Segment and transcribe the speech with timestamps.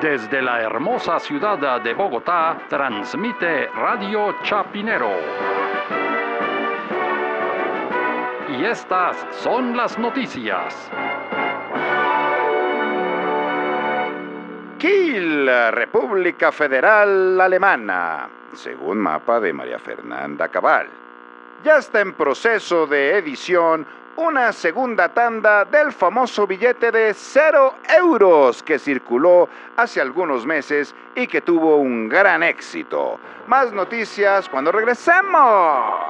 [0.00, 5.10] Desde la hermosa ciudad de Bogotá, transmite Radio Chapinero.
[8.58, 10.90] Y estas son las noticias.
[14.78, 21.05] Kiel, República Federal Alemana, según mapa de María Fernanda Cabal.
[21.64, 23.86] Ya está en proceso de edición
[24.16, 31.26] una segunda tanda del famoso billete de 0 euros que circuló hace algunos meses y
[31.26, 33.18] que tuvo un gran éxito.
[33.46, 36.00] Más noticias cuando regresemos.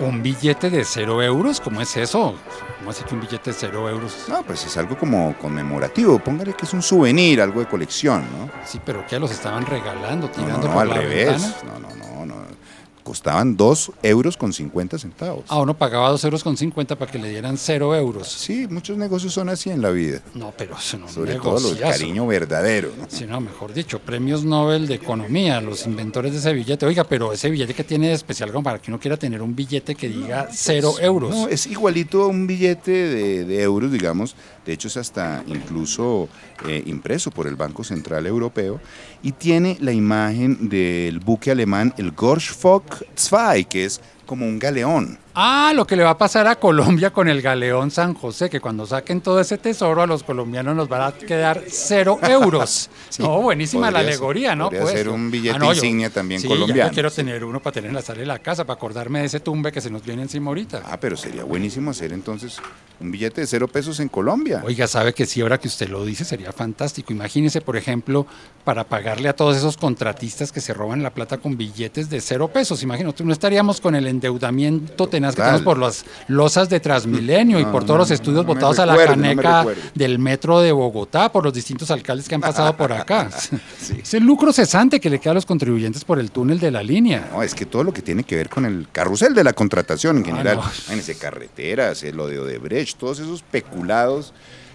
[0.00, 1.60] ¿Un billete de 0 euros?
[1.60, 2.34] ¿Cómo es eso?
[2.78, 4.26] ¿Cómo hace que un billete de 0 euros?
[4.28, 6.18] No, pues es algo como conmemorativo.
[6.18, 8.50] Póngale que es un souvenir, algo de colección, ¿no?
[8.64, 11.42] Sí, pero ¿qué los estaban regalando, tirando no, no, por al la revés.
[11.42, 11.69] ventana?
[13.10, 15.42] Costaban 2 euros con 50 centavos.
[15.48, 18.28] Ah, uno pagaba 2 euros con 50 para que le dieran 0 euros.
[18.28, 20.20] Sí, muchos negocios son así en la vida.
[20.34, 21.90] No, pero eso no Sobre todo el negociazo.
[21.90, 22.92] cariño verdadero.
[22.96, 23.06] ¿no?
[23.08, 26.86] Sí, no, mejor dicho, premios Nobel de Economía, los inventores de ese billete.
[26.86, 29.56] Oiga, pero ese billete que tiene de especial como para que uno quiera tener un
[29.56, 31.34] billete que diga 0 euros.
[31.34, 34.36] No, es igualito a un billete de, de euros, digamos.
[34.64, 36.28] De hecho, es hasta incluso
[36.68, 38.78] eh, impreso por el Banco Central Europeo.
[39.22, 45.18] Y tiene la imagen del buque alemán, el Gorschfock 2, que es como un galeón.
[45.34, 48.60] Ah, lo que le va a pasar a Colombia con el galeón San José, que
[48.60, 52.88] cuando saquen todo ese tesoro a los colombianos nos van a quedar cero euros.
[53.08, 54.70] Sí, no, buenísima la alegoría, ser- ¿no?
[54.70, 57.74] Pues, ser un billete yo- insignia también sí, ya colombiano, yo quiero tener uno para
[57.74, 60.04] tener en la sala de la casa, para acordarme de ese tumbe que se nos
[60.04, 60.82] viene encima ahorita.
[60.84, 62.58] Ah, pero sería buenísimo hacer entonces
[63.00, 64.62] un billete de cero pesos en Colombia.
[64.64, 67.12] Oiga, sabe que sí, ahora que usted lo dice, sería fantástico.
[67.12, 68.26] Imagínese, por ejemplo,
[68.64, 72.48] para pagarle a todos esos contratistas que se roban la plata con billetes de cero
[72.48, 72.82] pesos.
[72.84, 77.64] Imagínate, no estaríamos con el endeudamiento tenaz que tenemos por las losas de Transmilenio y
[77.64, 81.32] por no, todos los estudios no votados a la me caneca del metro de Bogotá,
[81.32, 83.28] por los distintos alcaldes que han pasado por acá.
[84.02, 86.82] Es el lucro cesante que le queda a los contribuyentes por el túnel de la
[86.82, 87.28] línea.
[87.32, 90.18] No, es que todo lo que tiene que ver con el carrusel de la contratación
[90.18, 90.62] en Ah, general, no.
[90.62, 94.32] imagínense, carreteras, lo de Odebrecht, todos esos peculados,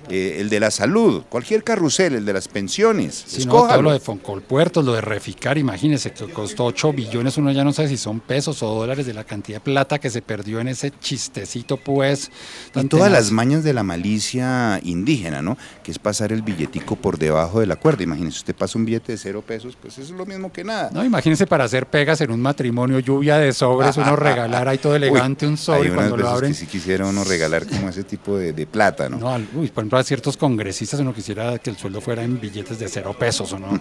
[0.09, 3.91] eh, el de la salud, cualquier carrusel, el de las pensiones, Sí, no, todo lo
[3.91, 7.97] de Foncolpuertos, lo de Reficar, imagínese que costó 8 billones, uno ya no sabe si
[7.97, 11.77] son pesos o dólares de la cantidad de plata que se perdió en ese chistecito,
[11.77, 12.31] pues.
[12.75, 15.57] Y todas las mañas de la malicia indígena, ¿no?
[15.83, 18.03] Que es pasar el billetico por debajo de la cuerda.
[18.03, 20.89] Imagínese, usted pasa un billete de cero pesos, pues eso es lo mismo que nada.
[20.91, 24.95] No, imagínese para hacer pegas en un matrimonio, lluvia de sobres, uno regalar ahí todo
[24.95, 26.51] elegante Uy, un sobre hay unas cuando lo veces abren.
[26.51, 29.17] que sí quisiera uno regalar como ese tipo de, de plata, ¿no?
[29.17, 32.79] No, uy, por ejemplo, a ciertos congresistas uno quisiera que el sueldo fuera en billetes
[32.79, 33.79] de cero pesos, ¿o no?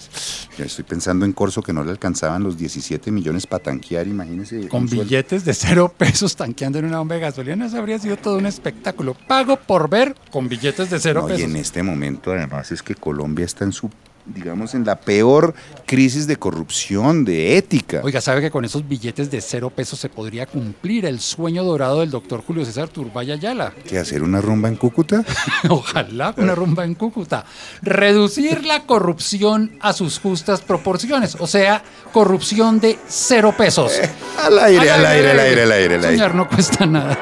[0.58, 4.68] Estoy pensando en Corso que no le alcanzaban los 17 millones para tanquear, imagínese.
[4.68, 8.36] con billetes de cero pesos tanqueando en una bomba de gasolina, eso habría sido todo
[8.38, 9.14] un espectáculo.
[9.26, 11.50] Pago por ver con billetes de cero No, y pesos.
[11.50, 13.90] en este momento además es que Colombia está en su,
[14.26, 15.54] digamos, en la peor
[15.86, 18.00] crisis de corrupción, de ética.
[18.04, 22.00] Oiga, ¿sabe que con esos billetes de cero pesos se podría cumplir el sueño dorado
[22.00, 23.72] del doctor Julio César Turbay Ayala?
[23.88, 25.24] ¿Qué hacer una rumba en Cúcuta?
[25.68, 27.44] Ojalá una rumba en Cúcuta.
[27.82, 31.82] Reducir la corrupción a sus justas proporciones, o sea,
[32.12, 33.92] corrupción de cero pesos.
[34.38, 36.16] al aire, al aire, al aire, al aire, al aire.
[36.16, 37.18] Soñar no cuesta nada.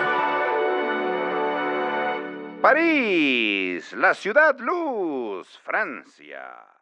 [2.60, 6.77] París, la ciudad luz, Francia.